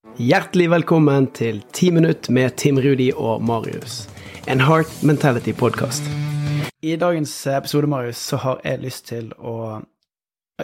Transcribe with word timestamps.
Hjertelig 0.00 0.70
velkommen 0.72 1.26
til 1.36 1.62
10 1.72 1.90
minutt 1.96 2.28
med 2.32 2.54
Tim 2.56 2.78
Rudi 2.80 3.10
og 3.12 3.42
Marius. 3.44 4.02
En 4.48 4.60
Heart 4.60 5.02
Mentality-podkast. 5.04 6.08
I 6.82 6.96
dagens 6.96 7.46
episode, 7.46 7.86
Marius, 7.86 8.16
så 8.16 8.36
har 8.36 8.60
jeg 8.64 8.80
lyst 8.80 9.06
til 9.08 9.30
å 9.38 9.82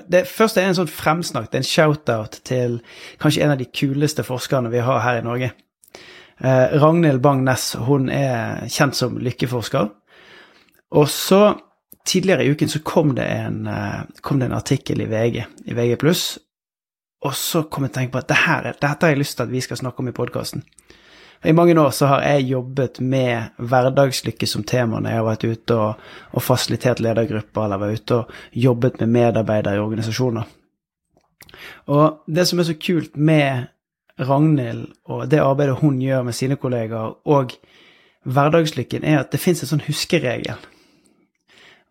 Det 0.08 0.26
første 0.28 0.60
er 0.60 0.68
en 0.68 0.76
sånn 0.76 0.88
fremsnakk, 0.92 1.54
en 1.54 1.64
shout-out 1.64 2.40
til 2.44 2.80
kanskje 3.20 3.44
en 3.44 3.54
av 3.54 3.60
de 3.60 3.64
kuleste 3.64 4.24
forskerne 4.24 4.72
vi 4.72 4.84
har 4.84 5.00
her 5.00 5.20
i 5.20 5.24
Norge. 5.24 5.52
Eh, 6.40 6.76
Ragnhild 6.80 7.20
Bang 7.20 7.44
Næss, 7.44 7.74
hun 7.88 8.08
er 8.08 8.68
kjent 8.68 8.96
som 8.96 9.16
lykkeforsker. 9.16 9.88
Og 10.90 11.08
så 11.08 11.56
Tidligere 12.06 12.44
i 12.44 12.50
uken 12.54 12.68
så 12.70 12.78
kom 12.86 13.16
det 13.16 13.24
en, 13.24 13.66
eh, 13.66 14.04
kom 14.20 14.38
det 14.38 14.46
en 14.46 14.52
artikkel 14.52 15.00
i 15.00 15.08
VG, 15.10 15.44
i 15.66 15.74
VG+, 15.74 15.96
og 17.24 17.34
så 17.34 17.62
kom 17.70 17.86
jeg 17.86 17.92
til 17.92 17.96
å 17.96 18.00
tenke 18.00 18.14
på 18.14 18.22
at 18.22 18.32
dette, 18.32 18.74
dette 18.82 19.06
har 19.06 19.14
jeg 19.14 19.20
lyst 19.22 19.38
til 19.38 19.46
at 19.46 19.52
vi 19.52 19.62
skal 19.64 19.80
snakke 19.80 20.02
om 20.02 20.10
i 20.10 20.16
podkasten. 20.16 20.64
I 21.44 21.52
mange 21.52 21.76
år 21.78 21.90
så 21.94 22.08
har 22.10 22.24
jeg 22.24 22.48
jobbet 22.50 22.98
med 23.00 23.56
hverdagslykke 23.60 24.48
som 24.48 24.64
tema 24.66 24.98
når 24.98 25.10
jeg 25.10 25.20
har 25.20 25.26
vært 25.26 25.44
ute 25.44 25.76
og, 25.78 26.04
og 26.32 26.42
fasilitert 26.42 27.02
ledergrupper 27.04 27.66
eller 27.66 27.82
vært 27.82 28.02
ute 28.02 28.20
og 28.20 28.60
jobbet 28.66 29.00
med 29.02 29.12
medarbeidere 29.18 29.76
i 29.76 29.82
organisasjoner. 29.84 30.46
Og 31.92 32.22
det 32.26 32.46
som 32.48 32.60
er 32.60 32.68
så 32.68 32.76
kult 32.80 33.16
med 33.16 33.68
Ragnhild 34.18 34.88
og 35.12 35.26
det 35.30 35.42
arbeidet 35.44 35.78
hun 35.82 36.00
gjør 36.00 36.24
med 36.24 36.34
sine 36.34 36.56
kollegaer, 36.56 37.18
og 37.28 37.52
hverdagslykken, 38.24 39.04
er 39.04 39.20
at 39.20 39.32
det 39.32 39.40
fins 39.40 39.60
en 39.62 39.70
sånn 39.74 39.84
huskeregel. 39.86 40.56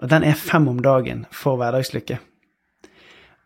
Og 0.02 0.10
den 0.12 0.26
er 0.28 0.40
fem 0.40 0.66
om 0.68 0.82
dagen 0.84 1.26
for 1.32 1.60
hverdagslykke. 1.62 2.18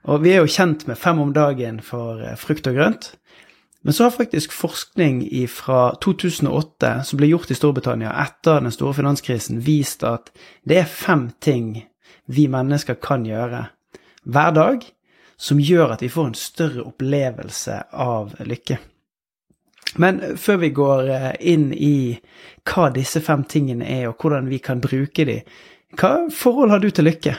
Og 0.07 0.23
vi 0.23 0.33
er 0.33 0.43
jo 0.43 0.51
kjent 0.51 0.85
med 0.87 0.99
fem 0.99 1.19
om 1.19 1.33
dagen 1.35 1.81
for 1.83 2.21
eh, 2.23 2.37
frukt 2.39 2.67
og 2.69 2.77
grønt. 2.77 3.11
Men 3.81 3.95
så 3.95 4.05
har 4.05 4.15
faktisk 4.15 4.51
forskning 4.51 5.21
fra 5.47 5.95
2008 6.03 6.93
som 7.07 7.19
ble 7.19 7.29
gjort 7.31 7.51
i 7.51 7.55
Storbritannia 7.55 8.11
etter 8.25 8.59
den 8.59 8.75
store 8.75 8.97
finanskrisen, 8.97 9.61
vist 9.63 10.03
at 10.03 10.33
det 10.67 10.81
er 10.81 10.91
fem 10.91 11.29
ting 11.39 11.85
vi 12.27 12.47
mennesker 12.51 12.99
kan 12.99 13.23
gjøre 13.25 13.69
hver 14.27 14.51
dag 14.55 14.83
som 15.39 15.61
gjør 15.63 15.95
at 15.95 16.03
vi 16.03 16.11
får 16.11 16.27
en 16.27 16.37
større 16.37 16.83
opplevelse 16.83 17.77
av 17.95 18.35
lykke. 18.43 18.77
Men 19.95 20.19
før 20.37 20.59
vi 20.61 20.69
går 20.75 21.09
eh, 21.09 21.29
inn 21.53 21.71
i 21.73 22.19
hva 22.67 22.89
disse 22.93 23.23
fem 23.25 23.45
tingene 23.49 23.87
er, 23.87 24.09
og 24.09 24.19
hvordan 24.19 24.51
vi 24.51 24.59
kan 24.61 24.83
bruke 24.83 25.25
de, 25.25 25.39
hva 25.97 26.27
forhold 26.35 26.75
har 26.75 26.83
du 26.83 26.91
til 26.91 27.07
lykke? 27.07 27.37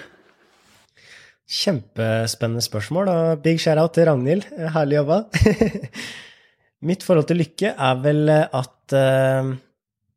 Kjempespennende 1.51 2.63
spørsmål, 2.63 3.09
og 3.11 3.41
big 3.43 3.59
shout-out 3.59 3.97
til 3.97 4.07
Ragnhild. 4.07 4.45
Herlig 4.75 5.01
jobba. 5.01 5.25
Mitt 6.89 7.03
forhold 7.05 7.27
til 7.29 7.41
lykke 7.43 7.73
er 7.75 7.99
vel 8.05 8.31
at 8.31 8.95
uh, 8.95 9.51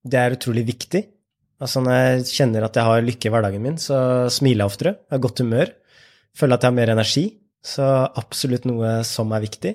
det 0.06 0.20
er 0.20 0.36
utrolig 0.38 0.66
viktig. 0.67 1.02
Altså 1.64 1.81
når 1.81 1.98
jeg 1.98 2.28
kjenner 2.36 2.67
at 2.67 2.78
jeg 2.78 2.86
har 2.86 3.06
lykke 3.06 3.30
i 3.30 3.34
hverdagen 3.34 3.64
min, 3.64 3.80
så 3.81 4.30
smiler 4.34 4.61
jeg 4.64 4.72
oftere, 4.73 4.94
jeg 5.08 5.16
har 5.16 5.23
godt 5.26 5.42
humør, 5.42 5.73
føler 6.38 6.58
at 6.58 6.66
jeg 6.66 6.72
har 6.73 6.78
mer 6.78 6.94
energi. 6.94 7.26
Så 7.64 7.86
absolutt 8.20 8.67
noe 8.67 8.98
som 9.08 9.31
er 9.34 9.44
viktig. 9.45 9.73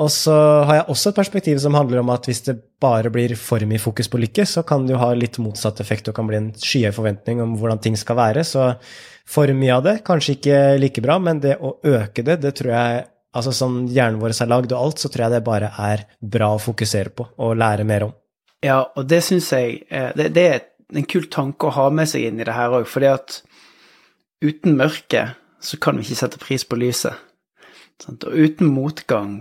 Og 0.00 0.08
så 0.08 0.34
har 0.64 0.78
jeg 0.78 0.90
også 0.94 1.10
et 1.10 1.18
perspektiv 1.18 1.58
som 1.60 1.74
handler 1.76 2.00
om 2.00 2.12
at 2.14 2.24
hvis 2.28 2.44
det 2.46 2.54
bare 2.80 3.10
blir 3.12 3.34
for 3.36 3.60
mye 3.68 3.82
fokus 3.82 4.08
på 4.08 4.20
lykke, 4.22 4.46
så 4.48 4.62
kan 4.64 4.86
det 4.86 4.94
jo 4.94 5.00
ha 5.02 5.10
litt 5.18 5.36
motsatt 5.42 5.82
effekt 5.84 6.08
og 6.08 6.16
kan 6.16 6.30
bli 6.30 6.38
en 6.38 6.52
skyhøy 6.56 6.94
forventning 6.96 7.42
om 7.44 7.58
hvordan 7.60 7.82
ting 7.82 7.98
skal 7.98 8.16
være. 8.16 8.46
Så 8.46 8.70
for 9.28 9.50
mye 9.56 9.76
av 9.76 9.86
det, 9.86 9.96
kanskje 10.06 10.36
ikke 10.36 10.60
like 10.82 11.02
bra, 11.04 11.18
men 11.22 11.40
det 11.42 11.56
å 11.60 11.76
øke 11.78 12.24
det, 12.26 12.40
det 12.44 12.56
tror 12.60 12.76
jeg 12.76 13.08
Altså 13.32 13.48
sånn 13.56 13.86
hjernen 13.88 14.18
vår 14.20 14.34
er 14.44 14.48
lagd 14.50 14.74
og 14.74 14.76
alt, 14.76 14.98
så 15.00 15.08
tror 15.08 15.22
jeg 15.24 15.32
det 15.32 15.46
bare 15.46 15.70
er 15.80 16.02
bra 16.20 16.50
å 16.52 16.58
fokusere 16.60 17.14
på 17.16 17.24
og 17.40 17.54
lære 17.56 17.86
mer 17.88 18.04
om. 18.04 18.10
Ja, 18.60 18.82
og 18.84 19.06
det 19.08 19.22
syns 19.24 19.48
jeg 19.54 19.78
eh, 19.88 20.10
det, 20.18 20.26
det, 20.36 20.44
er 20.44 20.98
en 21.00 21.06
kul 21.08 21.30
tanke 21.32 21.70
å 21.70 21.72
ha 21.78 21.86
med 21.88 22.10
seg 22.10 22.26
inn 22.28 22.42
i 22.42 22.44
det 22.44 22.52
her 22.52 22.76
òg, 22.76 22.84
fordi 22.84 23.08
at 23.08 23.38
uten 24.44 24.76
mørke 24.76 25.24
så 25.64 25.80
kan 25.80 25.96
vi 25.96 26.04
ikke 26.04 26.20
sette 26.20 26.42
pris 26.42 26.66
på 26.68 26.76
lyset. 26.76 27.16
Og 28.04 28.28
uten 28.36 28.68
motgang 28.68 29.34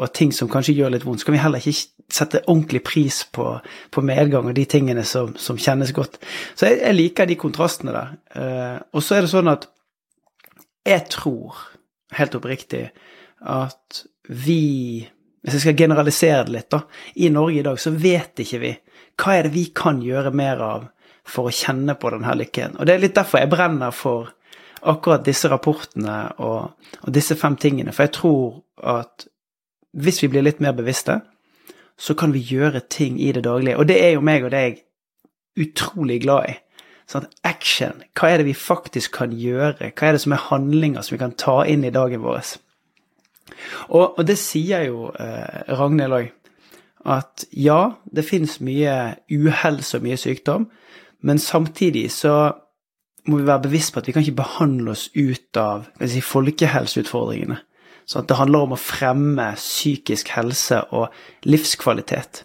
og 0.00 0.12
ting 0.16 0.32
som 0.32 0.48
kanskje 0.48 0.78
gjør 0.78 0.94
litt 0.94 1.04
vondt, 1.04 1.20
så 1.20 1.28
kan 1.28 1.36
vi 1.36 1.44
heller 1.44 1.60
ikke 1.60 1.99
sette 2.14 2.42
ordentlig 2.46 2.82
pris 2.86 3.22
på, 3.32 3.52
på 3.90 4.04
medgang 4.06 4.48
og 4.50 4.56
de 4.56 4.64
tingene 4.68 5.04
som, 5.06 5.34
som 5.38 5.58
kjennes 5.60 5.92
godt. 5.96 6.18
Så 6.54 6.68
jeg, 6.68 6.80
jeg, 6.82 6.96
liker 6.96 7.28
de 7.30 7.38
kontrastene 7.40 7.94
der. 7.94 8.12
Uh, 8.34 8.76
og 8.96 9.04
så 9.04 9.18
er 9.18 9.26
det 9.26 9.32
sånn 9.32 9.50
at 9.52 9.68
jeg 10.88 11.06
tror, 11.12 11.58
helt 12.16 12.36
oppriktig, 12.38 12.90
at 13.40 14.04
vi 14.28 15.08
Hvis 15.40 15.54
jeg 15.54 15.60
skal 15.62 15.76
generalisere 15.78 16.42
det 16.44 16.52
litt, 16.52 16.66
da. 16.68 16.82
I 17.24 17.30
Norge 17.32 17.62
i 17.62 17.62
dag 17.64 17.78
så 17.80 17.94
vet 17.96 18.42
ikke 18.42 18.58
vi 18.60 18.72
hva 19.16 19.36
er 19.38 19.46
det 19.46 19.54
vi 19.54 19.62
kan 19.72 20.02
gjøre 20.04 20.34
mer 20.36 20.60
av 20.60 20.82
for 21.24 21.48
å 21.48 21.54
kjenne 21.54 21.94
på 21.96 22.10
denne 22.12 22.34
lykken. 22.36 22.76
Og 22.76 22.84
det 22.84 22.92
er 22.92 23.00
litt 23.00 23.16
derfor 23.16 23.40
jeg 23.40 23.48
brenner 23.48 23.94
for 23.96 24.34
akkurat 24.92 25.24
disse 25.24 25.48
rapportene 25.48 26.18
og, 26.44 26.76
og 27.00 27.14
disse 27.16 27.36
fem 27.40 27.56
tingene. 27.60 27.94
For 27.96 28.04
jeg 28.04 28.14
tror 28.16 28.60
at 28.84 29.26
hvis 29.96 30.22
vi 30.24 30.30
blir 30.32 30.44
litt 30.46 30.60
mer 30.60 30.76
bevisste, 30.76 31.20
så 32.00 32.16
kan 32.16 32.32
vi 32.32 32.40
gjøre 32.40 32.80
ting 32.88 33.20
i 33.20 33.32
det 33.36 33.44
daglige. 33.44 33.76
Og 33.76 33.88
det 33.88 33.98
er 34.00 34.14
jo 34.14 34.24
meg 34.24 34.46
og 34.46 34.54
deg 34.54 34.80
utrolig 35.60 36.20
glad 36.24 36.48
i. 36.48 36.56
Sånn 37.10 37.26
action. 37.44 38.04
Hva 38.16 38.30
er 38.30 38.40
det 38.40 38.48
vi 38.48 38.56
faktisk 38.56 39.18
kan 39.18 39.34
gjøre? 39.36 39.90
Hva 39.92 40.08
er 40.08 40.16
det 40.16 40.22
som 40.22 40.34
er 40.34 40.46
handlinger 40.46 41.04
som 41.04 41.16
vi 41.16 41.22
kan 41.22 41.36
ta 41.36 41.60
inn 41.68 41.84
i 41.84 41.92
dagen 41.92 42.22
vår? 42.24 42.54
Og, 43.90 44.04
og 44.16 44.22
det 44.26 44.38
sier 44.40 44.86
jo 44.86 45.10
eh, 45.12 45.74
Ragnhild 45.74 46.16
òg. 46.16 46.30
At 47.10 47.46
ja, 47.56 47.96
det 48.04 48.26
fins 48.28 48.58
mye 48.64 49.16
uhelse 49.32 49.98
og 49.98 50.04
mye 50.04 50.18
sykdom, 50.20 50.66
men 51.24 51.38
samtidig 51.40 52.10
så 52.12 52.34
må 53.28 53.38
vi 53.40 53.46
være 53.48 53.64
bevisst 53.68 53.94
på 53.94 54.00
at 54.00 54.08
vi 54.08 54.12
kan 54.12 54.24
ikke 54.24 54.40
behandle 54.42 54.92
oss 54.92 55.06
ut 55.16 55.56
av 55.60 55.88
si, 56.00 56.20
folkehelseutfordringene. 56.24 57.56
Så 58.04 58.22
det 58.26 58.38
handler 58.38 58.66
om 58.66 58.74
å 58.74 58.80
fremme 58.80 59.52
psykisk 59.58 60.32
helse 60.34 60.82
og 60.96 61.14
livskvalitet. 61.46 62.44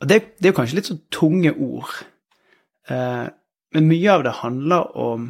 Og 0.00 0.08
det, 0.08 0.20
det 0.38 0.48
er 0.48 0.52
jo 0.54 0.58
kanskje 0.60 0.78
litt 0.78 0.88
sånn 0.88 1.02
tunge 1.12 1.52
ord, 1.52 1.92
eh, 2.88 3.26
men 3.74 3.86
mye 3.86 4.14
av 4.14 4.24
det 4.26 4.38
handler 4.40 4.96
om 4.98 5.28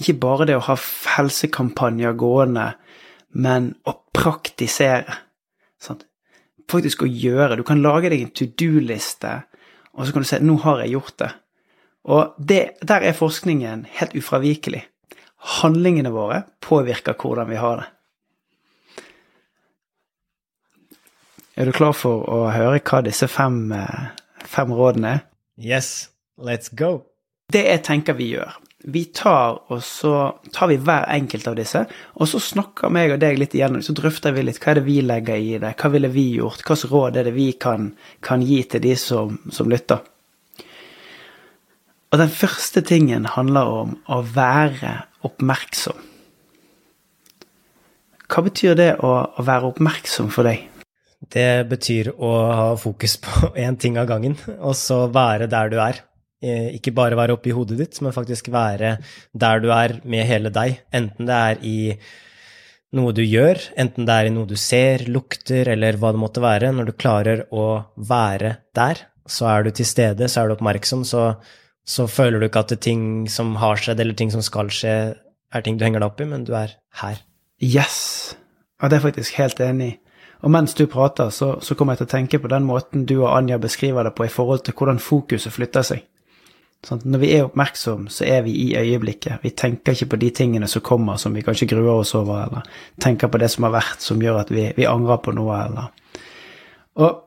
ikke 0.00 0.16
bare 0.22 0.46
det 0.48 0.56
å 0.56 0.64
ha 0.68 0.76
helsekampanjer 1.16 2.16
gående, 2.20 2.70
men 3.36 3.74
å 3.88 3.96
praktisere. 4.16 5.18
Sant? 5.80 6.06
Faktisk 6.70 7.02
å 7.04 7.10
gjøre. 7.10 7.58
Du 7.58 7.64
kan 7.66 7.82
lage 7.82 8.12
deg 8.12 8.24
en 8.24 8.32
to 8.36 8.46
do-liste, 8.46 9.40
og 9.92 10.06
så 10.06 10.14
kan 10.14 10.22
du 10.22 10.28
si 10.28 10.38
'nå 10.38 10.56
har 10.62 10.80
jeg 10.80 10.92
gjort 10.94 11.16
det'. 11.18 11.34
Og 12.04 12.34
det, 12.38 12.78
der 12.80 13.02
er 13.04 13.12
forskningen 13.12 13.86
helt 13.98 14.14
ufravikelig. 14.14 14.86
Handlingene 15.40 16.12
våre 16.12 16.42
påvirker 16.60 17.16
hvordan 17.16 17.48
vi 17.48 17.56
har 17.56 17.80
det. 17.80 17.88
Er 21.60 21.68
du 21.68 21.74
klar 21.76 21.92
for 21.96 22.24
å 22.30 22.44
høre 22.54 22.80
hva 22.80 23.02
disse 23.04 23.26
fem, 23.28 23.72
eh, 23.72 24.10
fem 24.48 24.72
rådene 24.72 25.08
er? 25.14 25.22
Yes, 25.60 26.08
let's 26.38 26.72
go. 26.72 27.04
Det 27.52 27.64
jeg 27.66 27.82
tenker 27.82 28.14
vi 28.14 28.30
gjør 28.36 28.52
Vi 28.80 29.02
tar 29.12 29.58
og 29.68 29.82
så 29.84 30.38
tar 30.54 30.70
vi 30.70 30.78
hver 30.80 31.04
enkelt 31.12 31.48
av 31.50 31.56
disse, 31.58 31.82
og 32.16 32.28
så 32.30 32.38
snakker 32.40 32.88
meg 32.88 33.12
og 33.12 33.18
deg 33.20 33.36
litt 33.36 33.52
igjennom, 33.52 33.82
så 33.84 33.92
drøfter 33.92 34.32
vi 34.32 34.46
litt 34.46 34.56
hva 34.62 34.70
er 34.70 34.78
det 34.78 34.84
vi 34.86 35.02
legger 35.04 35.36
i 35.36 35.58
det, 35.60 35.74
hva 35.76 35.90
ville 35.92 36.08
vi 36.08 36.24
gjort, 36.38 36.62
hvilke 36.64 36.88
råd 36.88 37.18
er 37.20 37.28
det 37.28 37.34
vi 37.34 37.50
kan, 37.60 37.90
kan 38.24 38.40
gi 38.40 38.62
til 38.64 38.80
de 38.80 38.94
som, 38.96 39.36
som 39.52 39.68
lytter. 39.68 40.00
Og 42.10 42.18
den 42.18 42.30
første 42.34 42.82
tingen 42.82 43.26
handler 43.36 43.68
om 43.70 43.90
å 44.10 44.18
være 44.26 44.96
oppmerksom. 45.26 45.98
Hva 48.30 48.42
betyr 48.46 48.74
det 48.78 48.90
å, 49.02 49.10
å 49.30 49.44
være 49.46 49.70
oppmerksom 49.70 50.30
for 50.34 50.46
deg? 50.46 50.64
Det 51.30 51.66
betyr 51.70 52.10
å 52.16 52.30
ha 52.50 52.68
fokus 52.80 53.14
på 53.22 53.50
én 53.64 53.78
ting 53.78 53.98
av 54.00 54.08
gangen, 54.10 54.34
og 54.58 54.74
så 54.78 55.04
være 55.12 55.46
der 55.50 55.70
du 55.70 55.78
er. 55.82 56.00
Eh, 56.42 56.72
ikke 56.78 56.94
bare 56.96 57.18
være 57.18 57.36
oppi 57.36 57.54
hodet 57.54 57.78
ditt, 57.78 58.00
men 58.02 58.16
faktisk 58.16 58.50
være 58.50 58.96
der 59.30 59.62
du 59.62 59.70
er 59.74 60.00
med 60.02 60.26
hele 60.26 60.50
deg. 60.54 60.80
Enten 60.90 61.30
det 61.30 61.38
er 61.52 61.62
i 61.62 61.78
noe 62.96 63.14
du 63.14 63.22
gjør, 63.22 63.60
enten 63.78 64.08
det 64.08 64.16
er 64.16 64.26
i 64.26 64.34
noe 64.34 64.50
du 64.50 64.56
ser, 64.58 65.06
lukter, 65.06 65.70
eller 65.76 66.00
hva 66.00 66.10
det 66.10 66.24
måtte 66.24 66.42
være. 66.42 66.72
Når 66.74 66.90
du 66.90 66.94
klarer 66.98 67.46
å 67.54 67.70
være 67.94 68.56
der, 68.74 69.06
så 69.30 69.46
er 69.52 69.68
du 69.68 69.70
til 69.78 69.86
stede, 69.86 70.26
så 70.26 70.42
er 70.42 70.50
du 70.50 70.56
oppmerksom, 70.56 71.06
så, 71.06 71.28
så 71.90 72.06
føler 72.06 72.38
du 72.38 72.46
ikke 72.46 72.62
at 72.62 72.74
det 72.74 72.82
ting 72.86 73.02
som 73.30 73.56
har 73.58 73.80
skjedd, 73.80 74.00
eller 74.02 74.14
ting 74.18 74.30
som 74.30 74.44
skal 74.46 74.70
skje, 74.74 74.94
er 75.50 75.64
ting 75.66 75.78
du 75.78 75.82
henger 75.84 76.02
deg 76.02 76.12
opp 76.12 76.22
i, 76.22 76.28
men 76.30 76.46
du 76.46 76.54
er 76.54 76.76
her. 77.02 77.18
Yes! 77.58 78.36
Ja, 78.80 78.88
det 78.88 78.96
er 78.96 79.00
jeg 79.00 79.06
faktisk 79.08 79.40
helt 79.40 79.60
enig 79.64 79.88
i. 79.90 79.96
Og 80.40 80.52
mens 80.54 80.72
du 80.72 80.86
prater, 80.88 81.28
så, 81.34 81.58
så 81.60 81.74
kommer 81.76 81.92
jeg 81.92 82.04
til 82.04 82.08
å 82.08 82.12
tenke 82.14 82.38
på 82.40 82.48
den 82.48 82.64
måten 82.64 83.04
du 83.08 83.18
og 83.18 83.32
Anja 83.34 83.58
beskriver 83.60 84.06
det 84.06 84.14
på 84.16 84.24
i 84.24 84.32
forhold 84.32 84.62
til 84.64 84.76
hvordan 84.78 85.02
fokuset 85.02 85.52
flytter 85.52 85.84
seg. 85.84 86.06
Sånn, 86.86 87.02
når 87.12 87.20
vi 87.20 87.32
er 87.36 87.44
oppmerksom, 87.44 88.06
så 88.08 88.24
er 88.24 88.46
vi 88.46 88.54
i 88.62 88.68
øyeblikket. 88.78 89.42
Vi 89.42 89.52
tenker 89.52 89.92
ikke 89.92 90.14
på 90.14 90.20
de 90.22 90.30
tingene 90.38 90.68
som 90.70 90.84
kommer 90.84 91.18
som 91.20 91.34
vi 91.36 91.42
kanskje 91.44 91.68
gruer 91.74 91.98
oss 91.98 92.14
over, 92.16 92.46
eller 92.46 92.70
tenker 93.04 93.28
på 93.28 93.40
det 93.42 93.50
som 93.52 93.66
har 93.68 93.74
vært 93.74 94.06
som 94.06 94.22
gjør 94.24 94.40
at 94.46 94.54
vi, 94.54 94.70
vi 94.78 94.88
angrer 94.88 95.20
på 95.20 95.34
noe, 95.36 95.58
eller 95.66 96.22
Og 97.04 97.20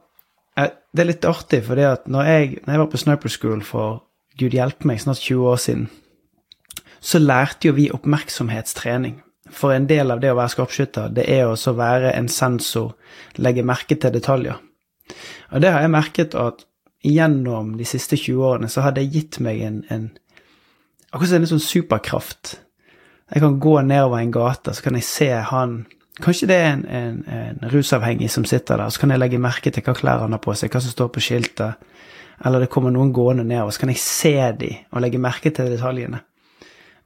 eh, 0.57 0.74
det 0.89 1.04
er 1.04 1.12
litt 1.12 1.30
artig, 1.30 1.62
for 1.68 1.77
når 1.77 2.09
når 2.09 2.31
jeg 2.31 2.81
var 2.81 2.89
på 2.89 3.04
Sniper 3.04 3.36
School 3.36 3.62
for 3.62 4.01
gud 4.39 4.56
hjelpe 4.56 4.88
meg, 4.89 5.01
snart 5.01 5.21
20 5.21 5.51
år 5.51 5.62
siden, 5.62 5.88
så 7.03 7.19
lærte 7.19 7.68
jo 7.68 7.77
vi 7.77 7.89
oppmerksomhetstrening. 7.94 9.19
For 9.53 9.75
en 9.75 9.85
del 9.89 10.12
av 10.12 10.21
det 10.24 10.31
å 10.31 10.38
være 10.39 10.53
skarpskytter, 10.56 11.12
det 11.13 11.27
er 11.30 11.45
å 11.45 11.74
være 11.77 12.13
en 12.15 12.30
sensor, 12.31 12.94
legge 13.38 13.65
merke 13.65 13.97
til 14.00 14.13
detaljer. 14.15 14.62
Og 15.51 15.62
det 15.62 15.74
har 15.74 15.83
jeg 15.83 15.94
merket 15.94 16.38
at 16.39 16.63
gjennom 17.03 17.75
de 17.77 17.85
siste 17.85 18.18
20 18.18 18.45
årene 18.47 18.69
så 18.71 18.85
har 18.85 18.95
det 18.95 19.09
gitt 19.12 19.41
meg 19.44 19.62
en, 19.62 19.81
en 19.91 20.12
Akkurat 21.13 21.30
som 21.30 21.44
en 21.44 21.51
sånn 21.51 21.62
superkraft. 21.62 22.56
Jeg 23.30 23.44
kan 23.44 23.59
gå 23.62 23.74
nedover 23.85 24.18
en 24.18 24.31
gate, 24.33 24.74
så 24.74 24.81
kan 24.81 24.95
jeg 24.97 25.06
se 25.06 25.30
han 25.51 25.83
Kanskje 26.21 26.45
det 26.45 26.56
er 26.62 26.68
en, 26.75 26.81
en, 26.94 27.15
en 27.33 27.69
rusavhengig 27.74 28.27
som 28.30 28.44
sitter 28.45 28.77
der, 28.77 28.91
så 28.94 29.01
kan 29.01 29.09
jeg 29.09 29.18
legge 29.18 29.39
merke 29.41 29.71
til 29.74 29.81
hva 29.81 29.95
klær 29.97 30.21
han 30.21 30.35
har 30.35 30.41
på 30.44 30.53
seg, 30.53 30.69
hva 30.69 30.81
som 30.85 30.94
står 30.94 31.07
på 31.09 31.24
skiltet. 31.25 31.88
Eller 32.45 32.63
det 32.63 32.72
kommer 32.72 32.92
noen 32.92 33.13
gående 33.16 33.45
nedover, 33.48 33.72
så 33.72 33.84
kan 33.84 33.92
jeg 33.94 34.04
se 34.04 34.36
de 34.60 34.72
og 34.92 35.04
legge 35.04 35.22
merke 35.22 35.51
til 35.56 35.72
detaljene. 35.72 36.19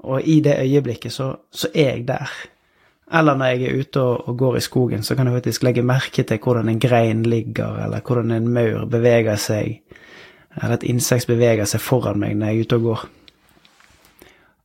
Og 0.07 0.21
i 0.25 0.39
det 0.45 0.57
øyeblikket 0.61 1.13
så, 1.13 1.31
så 1.51 1.69
er 1.73 1.91
jeg 1.91 2.07
der. 2.07 2.31
Eller 3.13 3.37
når 3.37 3.45
jeg 3.45 3.63
er 3.63 3.79
ute 3.79 4.01
og, 4.01 4.27
og, 4.29 4.37
går 4.37 4.57
i 4.57 4.63
skogen, 4.65 5.03
så 5.03 5.15
kan 5.15 5.27
jeg 5.27 5.35
faktisk 5.37 5.63
legge 5.63 5.81
merke 5.81 6.23
til 6.23 6.39
hvordan 6.43 6.69
en 6.69 6.79
grein 6.79 7.23
ligger, 7.23 7.83
eller 7.85 8.01
hvordan 8.01 8.31
en 8.31 8.47
maur 8.47 8.85
beveger 8.85 9.35
seg, 9.35 9.79
eller 10.55 10.75
et 10.75 10.83
insekt 10.83 11.27
beveger 11.27 11.65
seg 11.65 11.81
foran 11.81 12.19
meg 12.19 12.35
når 12.35 12.47
jeg 12.47 12.57
er 12.57 12.65
ute 12.65 12.79
og 12.79 12.89
går. 12.89 13.05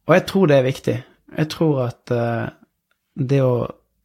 Og 0.09 0.15
jeg 0.15 0.27
tror 0.27 0.47
det 0.47 0.57
er 0.57 0.67
viktig. 0.67 0.97
Jeg 1.39 1.49
tror 1.49 1.85
at 1.87 2.13
uh, 2.13 2.49
det 3.15 3.43
å 3.45 3.55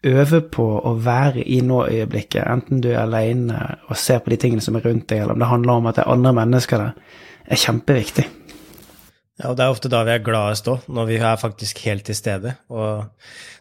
øve 0.05 0.41
på 0.53 0.65
å 0.85 0.93
være 1.01 1.41
i 1.41 1.61
nå-øyeblikket, 1.65 2.43
enten 2.45 2.81
du 2.83 2.91
er 2.91 3.01
alene 3.01 3.59
og 3.89 3.97
ser 3.97 4.21
på 4.23 4.33
de 4.33 4.39
tingene 4.41 4.63
som 4.63 4.77
er 4.77 4.85
rundt 4.85 5.07
deg, 5.09 5.23
eller 5.23 5.33
om 5.33 5.41
det 5.41 5.51
handler 5.51 5.79
om 5.79 5.89
at 5.89 5.97
det 5.97 6.03
er 6.05 6.13
andre 6.13 6.33
mennesker 6.37 6.83
der, 6.83 7.15
er 7.47 7.61
kjempeviktig. 7.63 8.27
Ja, 9.37 9.51
og 9.51 9.57
det 9.57 9.65
er 9.65 9.73
ofte 9.73 9.89
da 9.93 10.01
vi 10.05 10.15
er 10.15 10.23
gladest 10.25 10.67
òg, 10.69 10.85
når 10.89 11.09
vi 11.11 11.17
er 11.21 11.37
faktisk 11.37 11.83
helt 11.85 12.07
til 12.09 12.17
stede. 12.17 12.55
Og 12.73 13.05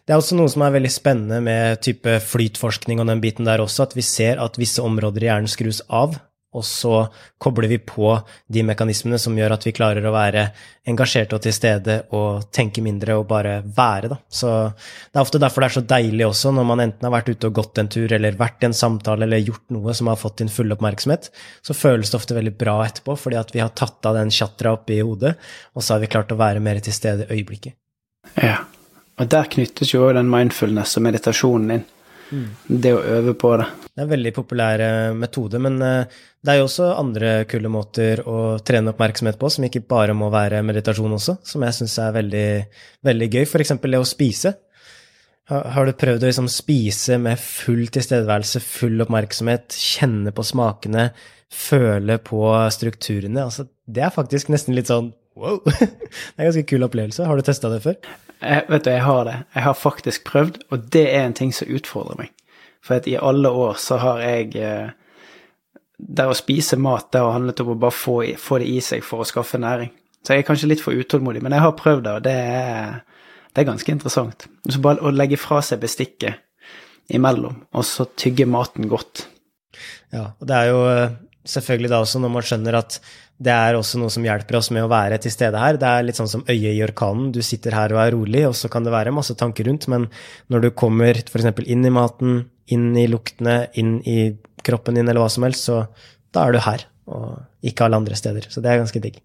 det 0.05 0.13
er 0.13 0.17
også 0.17 0.37
noe 0.37 0.49
som 0.49 0.63
er 0.65 0.73
veldig 0.73 0.89
spennende 0.89 1.37
med 1.45 1.83
type 1.85 2.17
flytforskning 2.25 3.01
og 3.01 3.09
den 3.11 3.21
biten 3.21 3.45
der 3.45 3.61
også, 3.61 3.85
at 3.85 3.93
vi 3.97 4.05
ser 4.05 4.41
at 4.41 4.57
visse 4.57 4.81
områder 4.81 5.25
i 5.25 5.29
hjernen 5.29 5.51
skrus 5.51 5.83
av 5.93 6.17
og 6.55 6.63
så 6.65 7.01
kobler 7.37 7.67
vi 7.67 7.77
på 7.83 8.13
de 8.47 8.63
mekanismene 8.65 9.19
som 9.19 9.35
gjør 9.37 9.57
at 9.57 9.65
vi 9.67 9.73
klarer 9.75 10.05
å 10.07 10.13
være 10.15 10.45
engasjerte 10.87 11.35
og 11.35 11.43
til 11.43 11.53
stede 11.53 11.97
og 12.15 12.47
tenke 12.55 12.81
mindre 12.85 13.17
og 13.19 13.25
bare 13.29 13.57
være, 13.65 14.11
da. 14.13 14.17
Så 14.29 14.51
det 14.71 15.19
er 15.19 15.25
ofte 15.25 15.41
derfor 15.43 15.63
det 15.63 15.69
er 15.69 15.75
så 15.75 15.83
deilig 15.89 16.27
også, 16.29 16.53
når 16.55 16.69
man 16.69 16.83
enten 16.85 17.07
har 17.07 17.13
vært 17.17 17.33
ute 17.33 17.49
og 17.49 17.57
gått 17.59 17.81
en 17.81 17.91
tur, 17.91 18.13
eller 18.15 18.39
vært 18.39 18.63
i 18.63 18.69
en 18.69 18.77
samtale, 18.77 19.27
eller 19.27 19.43
gjort 19.43 19.65
noe 19.75 19.95
som 19.97 20.11
har 20.11 20.21
fått 20.21 20.39
din 20.41 20.53
fulle 20.53 20.77
oppmerksomhet, 20.77 21.29
så 21.61 21.75
føles 21.77 22.13
det 22.13 22.21
ofte 22.21 22.37
veldig 22.37 22.55
bra 22.57 22.79
etterpå, 22.85 23.17
fordi 23.19 23.41
at 23.41 23.51
vi 23.55 23.61
har 23.63 23.75
tatt 23.75 24.07
av 24.07 24.15
den 24.17 24.31
chatra 24.33 24.77
oppi 24.79 25.01
hodet, 25.01 25.35
og 25.75 25.83
så 25.83 25.95
har 25.95 26.05
vi 26.05 26.11
klart 26.15 26.31
å 26.31 26.39
være 26.39 26.63
mer 26.63 26.79
til 26.83 26.95
stede 26.95 27.27
i 27.27 27.37
øyeblikket. 27.41 27.75
Ja, 28.39 28.61
og 29.17 29.29
der 29.33 29.51
knyttes 29.51 29.91
jo 29.93 30.07
den 30.13 30.31
mindfulness 30.31 30.95
og 30.97 31.07
meditasjonen 31.07 31.75
inn. 31.75 31.85
Mm. 32.27 32.49
Det 32.83 32.95
å 32.95 33.03
øve 33.17 33.35
på 33.39 33.53
det. 33.59 33.67
Det 33.97 34.03
er 34.03 34.05
en 34.05 34.11
veldig 34.11 34.31
populær 34.35 34.81
eh, 34.85 35.15
metode, 35.17 35.57
men 35.57 35.79
eh, 35.81 36.19
det 36.45 36.51
er 36.53 36.59
jo 36.59 36.67
også 36.67 36.91
andre 36.99 37.31
kule 37.49 37.71
måter 37.73 38.19
å 38.29 38.59
trene 38.61 38.91
oppmerksomhet 38.93 39.39
på, 39.41 39.49
som 39.49 39.65
ikke 39.65 39.81
bare 39.89 40.13
må 40.13 40.27
være 40.29 40.59
meditasjon 40.61 41.15
også, 41.17 41.39
som 41.41 41.65
jeg 41.65 41.73
syns 41.79 41.95
er 42.03 42.13
veldig, 42.19 42.43
veldig 43.09 43.29
gøy. 43.33 43.41
F.eks. 43.47 43.73
det 43.81 43.97
å 43.97 44.05
spise. 44.05 44.53
Har 45.49 45.89
du 45.89 45.97
prøvd 45.97 46.27
å 46.27 46.29
liksom 46.29 46.51
spise 46.51 47.17
med 47.23 47.41
full 47.41 47.87
tilstedeværelse, 47.89 48.61
full 48.61 49.01
oppmerksomhet, 49.01 49.73
kjenne 49.73 50.29
på 50.35 50.45
smakene, 50.45 51.09
føle 51.49 52.21
på 52.21 52.45
strukturene? 52.77 53.47
Altså, 53.47 53.65
det 53.89 54.05
er 54.05 54.13
faktisk 54.13 54.53
nesten 54.53 54.77
litt 54.77 54.93
sånn 54.93 55.09
wow! 55.41 55.57
Det 55.65 55.89
er 56.37 56.45
en 56.45 56.51
ganske 56.51 56.67
kul 56.69 56.85
opplevelse. 56.85 57.25
Har 57.25 57.33
du 57.33 57.49
testa 57.49 57.73
det 57.73 57.81
før? 57.89 57.97
Jeg, 58.43 58.67
vet 58.69 58.85
du, 58.85 58.93
jeg 58.93 59.05
har 59.09 59.25
det. 59.25 59.39
Jeg 59.57 59.71
har 59.71 59.85
faktisk 59.87 60.29
prøvd, 60.29 60.65
og 60.69 60.89
det 60.93 61.07
er 61.15 61.23
en 61.25 61.41
ting 61.41 61.49
som 61.55 61.73
utfordrer 61.73 62.21
meg. 62.21 62.36
For 62.87 63.01
at 63.01 63.09
i 63.11 63.17
alle 63.19 63.51
år 63.51 63.75
så 63.83 63.99
har 63.99 64.23
jeg 64.23 64.53
der 64.55 64.95
Det 65.97 66.27
å 66.29 66.35
spise 66.37 66.77
mat, 66.77 67.07
det 67.11 67.19
har 67.23 67.33
handlet 67.33 67.59
om 67.63 67.71
å 67.73 67.79
bare 67.81 67.95
få, 67.95 68.19
få, 68.37 68.59
det 68.61 68.67
i 68.69 68.81
seg 68.85 69.01
for 69.03 69.23
å 69.23 69.25
skaffe 69.25 69.57
næring. 69.57 69.89
Så 70.21 70.35
jeg 70.35 70.43
er 70.43 70.45
kanskje 70.45 70.69
litt 70.69 70.83
for 70.83 70.93
utålmodig, 70.93 71.41
men 71.41 71.55
jeg 71.55 71.63
har 71.63 71.73
prøvd 71.73 72.03
det, 72.05 72.11
og 72.13 72.25
det 72.27 72.35
er, 72.37 72.99
det 73.49 73.63
er 73.63 73.69
ganske 73.71 73.93
interessant. 73.95 74.45
Så 74.69 74.81
bare 74.83 75.01
å 75.01 75.09
legge 75.09 75.39
fra 75.41 75.57
seg 75.65 75.81
bestikket 75.81 76.37
imellom, 77.17 77.63
og 77.73 77.87
så 77.87 78.05
tygge 78.13 78.45
maten 78.45 78.85
godt. 78.91 79.25
Ja, 80.13 80.35
og 80.37 80.45
det 80.45 80.59
er 80.59 80.69
jo 80.69 80.83
eh, 80.91 81.17
selvfølgelig 81.47 81.91
da 81.93 82.01
også 82.03 82.21
når 82.21 82.33
man 82.33 82.45
skjønner 82.45 82.77
at 82.79 82.99
det 83.37 83.53
er 83.53 83.77
også 83.77 83.99
noe 84.01 84.11
som 84.13 84.25
hjelper 84.25 84.57
oss 84.57 84.71
med 84.73 84.85
å 84.85 84.89
være 84.91 85.19
til 85.21 85.33
stede 85.33 85.59
her. 85.61 85.77
Det 85.77 85.87
er 85.87 86.05
litt 86.07 86.17
sånn 86.17 86.31
som 86.31 86.43
øyet 86.49 86.73
i 86.73 86.83
orkanen. 86.85 87.29
Du 87.35 87.39
sitter 87.45 87.75
her 87.77 87.93
og 87.93 88.01
er 88.01 88.13
rolig, 88.15 88.43
og 88.49 88.55
så 88.57 88.69
kan 88.73 88.85
det 88.87 88.93
være 88.93 89.13
masse 89.13 89.35
tanker 89.37 89.69
rundt, 89.69 89.85
men 89.93 90.07
når 90.53 90.65
du 90.65 90.69
kommer 90.77 91.21
f.eks. 91.21 91.51
inn 91.65 91.85
i 91.85 91.93
maten, 91.93 92.41
inn 92.73 92.89
i 92.97 93.05
luktene, 93.11 93.59
inn 93.77 93.99
i 94.09 94.19
kroppen 94.67 94.97
din 94.97 95.07
eller 95.07 95.21
hva 95.23 95.29
som 95.31 95.45
helst, 95.47 95.69
så 95.69 95.83
da 96.33 96.47
er 96.47 96.57
du 96.57 96.63
her, 96.65 96.87
og 97.13 97.69
ikke 97.69 97.85
alle 97.85 98.01
andre 98.01 98.17
steder. 98.19 98.49
Så 98.51 98.63
det 98.63 98.73
er 98.73 98.81
ganske 98.81 99.03
digg. 99.03 99.21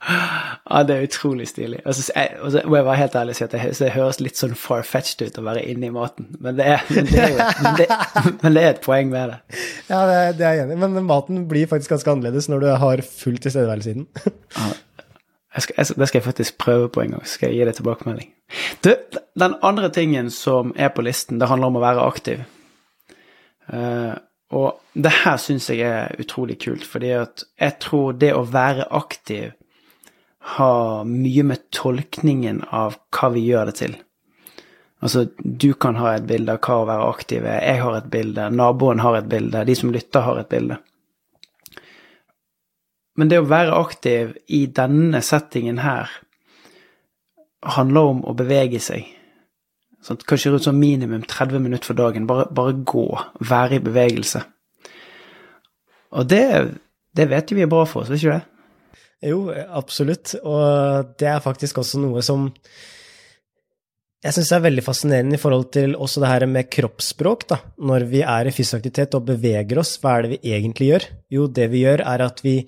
Ja, 0.00 0.80
det 0.88 0.94
er 0.96 1.02
utrolig 1.04 1.48
stilig. 1.50 1.80
Og 1.84 1.94
så 1.94 2.12
altså, 2.16 2.62
må 2.64 2.78
jeg 2.78 2.84
være 2.86 2.96
helt 2.96 3.16
ærlig 3.20 3.34
og 3.34 3.36
si 3.36 3.44
at 3.44 3.52
det, 3.52 3.62
det, 3.78 3.90
høres 3.92 4.20
litt 4.24 4.38
sånn 4.40 4.54
far-fetched 4.56 5.26
ut 5.28 5.40
å 5.42 5.44
være 5.44 5.64
inne 5.68 5.90
i 5.90 5.92
maten, 5.94 6.30
men 6.40 6.56
det, 6.56 6.68
er, 6.72 6.84
men, 6.94 7.08
det 7.10 7.20
er 7.20 7.34
jo, 7.34 7.48
men, 7.64 7.76
det, 7.76 7.88
men 8.42 8.56
det, 8.56 8.62
er 8.62 8.70
et 8.74 8.84
poeng 8.84 9.10
med 9.12 9.34
det. 9.34 9.58
Ja, 9.90 10.04
det, 10.08 10.20
det 10.38 10.46
er 10.48 10.56
jeg 10.56 10.68
enig 10.68 10.78
i, 10.78 10.82
men 10.86 11.08
maten 11.08 11.44
blir 11.50 11.68
faktisk 11.70 11.92
ganske 11.96 12.14
annerledes 12.14 12.48
når 12.48 12.64
du 12.64 12.70
har 12.84 13.04
full 13.04 13.36
tilstedeværelse 13.42 13.92
i 13.92 13.98
den. 14.00 14.08
Ja, 14.56 14.70
jeg 15.50 15.66
skal, 15.66 15.74
jeg, 15.76 15.98
det 15.98 16.08
skal 16.08 16.20
jeg 16.20 16.28
faktisk 16.28 16.58
prøve 16.62 16.88
på 16.94 17.04
en 17.04 17.16
gang, 17.16 17.26
så 17.26 17.36
skal 17.36 17.50
jeg 17.50 17.58
gi 17.58 17.68
deg 17.68 17.76
tilbakemelding. 17.76 18.32
Du, 18.86 18.90
den 19.42 19.60
andre 19.66 19.92
tingen 19.92 20.32
som 20.32 20.72
er 20.78 20.92
på 20.94 21.04
listen, 21.04 21.40
det 21.42 21.50
handler 21.50 21.72
om 21.72 21.80
å 21.80 21.84
være 21.84 22.06
aktiv. 22.06 22.44
Uh, 23.70 24.14
og 24.54 24.80
det 24.94 25.12
her 25.20 25.38
syns 25.38 25.68
jeg 25.70 25.82
er 25.86 26.22
utrolig 26.22 26.56
kult, 26.62 26.86
fordi 26.86 27.12
at 27.18 27.44
jeg 27.60 27.76
tror 27.82 28.16
det 28.18 28.32
å 28.34 28.46
være 28.46 28.88
aktiv 28.98 29.50
har 30.40 31.04
mye 31.04 31.42
med 31.44 31.66
tolkningen 31.74 32.62
av 32.72 32.96
hva 33.14 33.28
vi 33.34 33.44
gjør 33.48 33.70
det 33.70 33.76
til. 33.80 33.96
Altså, 35.00 35.26
du 35.38 35.72
kan 35.80 35.96
ha 35.96 36.14
et 36.14 36.26
bilde 36.28 36.52
av 36.52 36.60
hva 36.64 36.78
å 36.80 36.88
være 36.88 37.08
aktiv 37.08 37.44
er, 37.44 37.60
jeg 37.64 37.80
har 37.80 37.96
et 37.96 38.08
bilde, 38.12 38.48
naboen 38.52 39.00
har 39.00 39.16
et 39.16 39.28
bilde, 39.32 39.64
de 39.64 39.76
som 39.76 39.92
lytter, 39.92 40.24
har 40.24 40.40
et 40.40 40.50
bilde. 40.50 40.76
Men 43.16 43.28
det 43.28 43.40
å 43.40 43.48
være 43.48 43.76
aktiv 43.76 44.36
i 44.48 44.64
denne 44.72 45.20
settingen 45.24 45.80
her 45.84 46.12
handler 47.76 48.12
om 48.14 48.22
å 48.28 48.36
bevege 48.36 48.80
seg. 48.80 49.08
Sånn, 50.04 50.20
kanskje 50.24 50.54
rundt 50.54 50.64
sånn 50.64 50.80
minimum 50.80 51.26
30 51.28 51.60
minutter 51.60 51.90
for 51.90 51.98
dagen. 51.98 52.28
Bare, 52.28 52.46
bare 52.56 52.78
gå. 52.88 53.04
Være 53.44 53.76
i 53.76 53.82
bevegelse. 53.84 54.40
Og 56.16 56.28
det, 56.32 56.44
det 57.16 57.28
vet 57.30 57.52
vi 57.52 57.64
er 57.66 57.70
bra 57.70 57.84
for 57.88 58.02
oss, 58.02 58.12
vet 58.12 58.22
ikke 58.22 58.38
det? 58.38 58.49
Jo, 59.24 59.50
absolutt. 59.52 60.34
Og 60.40 61.12
det 61.20 61.28
er 61.28 61.44
faktisk 61.44 61.82
også 61.82 62.00
noe 62.00 62.24
som 62.24 62.48
jeg 64.20 64.36
syns 64.36 64.50
er 64.52 64.60
veldig 64.66 64.82
fascinerende 64.84 65.38
i 65.38 65.40
forhold 65.40 65.70
til 65.72 65.94
også 65.96 66.20
det 66.20 66.28
her 66.28 66.44
med 66.48 66.68
kroppsspråk. 66.68 67.46
da. 67.48 67.56
Når 67.80 68.04
vi 68.10 68.20
er 68.20 68.48
i 68.48 68.52
fysisk 68.52 68.76
aktivitet 68.76 69.16
og 69.16 69.24
beveger 69.30 69.80
oss, 69.80 69.94
hva 70.02 70.18
er 70.18 70.26
det 70.26 70.32
vi 70.34 70.52
egentlig 70.52 70.90
gjør? 70.90 71.06
Jo, 71.32 71.46
det 71.48 71.70
vi 71.72 71.86
gjør, 71.86 72.02
er 72.04 72.24
at 72.26 72.42
vi 72.44 72.58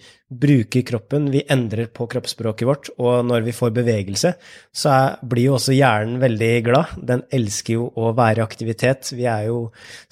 bruker 0.41 0.85
kroppen, 0.87 1.29
vi 1.33 1.43
endrer 1.51 1.91
på 1.93 2.07
kroppsspråket 2.11 2.69
vårt, 2.69 2.91
og 2.99 3.27
når 3.29 3.45
vi 3.47 3.55
får 3.57 3.75
bevegelse, 3.77 4.33
så 4.73 4.95
blir 5.29 5.51
jo 5.51 5.57
også 5.59 5.77
hjernen 5.77 6.19
veldig 6.23 6.51
glad. 6.67 6.97
Den 6.97 7.25
elsker 7.33 7.77
jo 7.77 7.91
å 7.99 8.15
være 8.17 8.43
i 8.43 8.47
aktivitet. 8.47 9.12
Vi 9.17 9.29
er 9.29 9.49
jo 9.51 9.61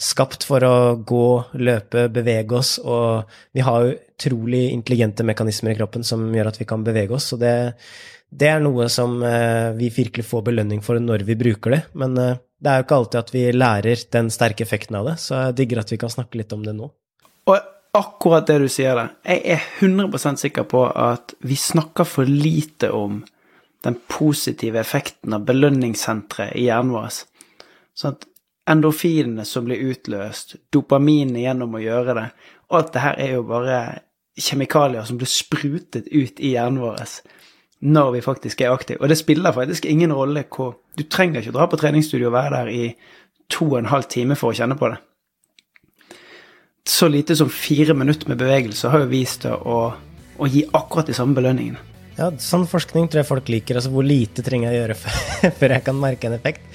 skapt 0.01 0.47
for 0.49 0.67
å 0.67 0.77
gå, 0.97 1.27
løpe, 1.61 2.09
bevege 2.13 2.61
oss, 2.61 2.77
og 2.83 3.31
vi 3.57 3.65
har 3.67 3.87
jo 3.87 3.97
utrolig 3.97 4.67
intelligente 4.75 5.25
mekanismer 5.25 5.73
i 5.75 5.81
kroppen 5.81 6.05
som 6.07 6.29
gjør 6.35 6.53
at 6.53 6.61
vi 6.61 6.69
kan 6.69 6.85
bevege 6.87 7.17
oss. 7.17 7.33
så 7.33 7.41
det 7.41 7.57
det 8.31 8.47
er 8.47 8.61
noe 8.63 8.87
som 8.87 9.17
eh, 9.27 9.73
vi 9.75 9.89
virkelig 9.91 10.23
får 10.29 10.45
belønning 10.47 10.85
for 10.87 11.01
når 11.03 11.25
vi 11.27 11.35
bruker 11.35 11.75
det. 11.75 11.81
Men 11.99 12.15
eh, 12.15 12.39
det 12.63 12.71
er 12.71 12.79
jo 12.79 12.87
ikke 12.87 12.99
alltid 13.01 13.21
at 13.21 13.33
vi 13.35 13.45
lærer 13.57 14.05
den 14.15 14.31
sterke 14.31 14.63
effekten 14.63 14.99
av 15.01 15.09
det, 15.11 15.17
så 15.19 15.47
jeg 15.49 15.57
digger 15.59 15.83
at 15.83 15.91
vi 15.91 15.99
kan 15.99 16.13
snakke 16.13 16.39
litt 16.39 16.55
om 16.55 16.63
det 16.63 16.77
nå. 16.77 16.91
Og 17.51 17.57
akkurat 17.97 18.47
det 18.47 18.59
du 18.63 18.69
sier 18.71 18.97
der, 18.99 19.13
jeg 19.25 19.43
er 19.57 19.69
100% 19.81 20.43
sikker 20.45 20.67
på 20.71 20.85
at 20.89 21.35
vi 21.47 21.57
snakker 21.59 22.07
for 22.09 22.29
lite 22.29 22.93
om 22.95 23.23
den 23.85 23.97
positive 24.13 24.81
effekten 24.81 25.35
av 25.35 25.47
belønningssenteret 25.49 26.57
i 26.61 26.67
hjernen 26.69 26.93
vår. 26.95 27.23
Sånn 27.97 28.17
at 28.17 28.27
endorfinene 28.71 29.47
som 29.49 29.67
blir 29.67 29.83
utløst, 29.91 30.59
dopaminet 30.73 31.43
gjennom 31.43 31.75
å 31.75 31.83
gjøre 31.83 32.17
det, 32.19 32.27
alt 32.71 32.93
det 32.95 33.05
her 33.05 33.19
er 33.19 33.35
jo 33.39 33.45
bare 33.49 33.81
kjemikalier 34.41 35.07
som 35.09 35.19
blir 35.19 35.31
sprutet 35.31 36.07
ut 36.13 36.41
i 36.41 36.55
hjernen 36.55 36.83
vår 36.85 37.05
når 37.81 38.11
vi 38.13 38.21
faktisk 38.21 38.61
er 38.61 38.75
aktive. 38.75 39.01
Og 39.01 39.09
det 39.09 39.17
spiller 39.17 39.57
faktisk 39.57 39.87
ingen 39.89 40.13
rolle 40.13 40.45
hvor 40.45 40.77
Du 40.97 41.03
trenger 41.09 41.41
ikke 41.41 41.55
dra 41.55 41.67
på 41.71 41.79
treningsstudio 41.81 42.29
og 42.29 42.35
være 42.35 42.57
der 42.57 42.69
i 42.69 42.95
to 43.49 43.65
og 43.65 43.79
en 43.79 43.89
halv 43.89 44.05
time 44.11 44.37
for 44.37 44.51
å 44.51 44.57
kjenne 44.59 44.77
på 44.77 44.91
det. 44.91 44.99
Så 46.91 47.07
lite 47.09 47.37
som 47.39 47.51
fire 47.53 47.95
minutter 47.95 48.29
med 48.29 48.41
bevegelse 48.41 48.91
har 48.91 49.05
jo 49.05 49.11
vist 49.13 49.45
det 49.47 49.53
å, 49.55 49.79
å 50.37 50.49
gi 50.51 50.65
akkurat 50.75 51.07
de 51.07 51.15
samme 51.15 51.37
belønningene. 51.39 51.79
Ja, 52.17 52.33
sånn 52.43 52.67
forskning 52.69 53.07
tror 53.09 53.23
jeg 53.23 53.29
folk 53.29 53.51
liker. 53.53 53.79
Altså 53.79 53.93
hvor 53.95 54.05
lite 54.05 54.43
trenger 54.45 54.73
jeg 54.73 54.75
å 54.75 54.81
gjøre 54.83 54.97
før 55.61 55.77
jeg 55.77 55.85
kan 55.87 56.01
merke 56.03 56.27
en 56.27 56.35
effekt. 56.37 56.67